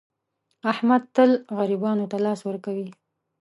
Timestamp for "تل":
1.15-1.31